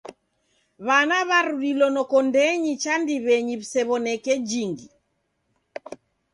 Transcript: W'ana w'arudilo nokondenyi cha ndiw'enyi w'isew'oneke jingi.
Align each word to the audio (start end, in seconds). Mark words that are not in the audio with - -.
W'ana 0.85 1.17
w'arudilo 1.29 1.87
nokondenyi 1.95 2.73
cha 2.81 2.93
ndiw'enyi 3.01 3.53
w'isew'oneke 3.59 4.33
jingi. 4.49 4.87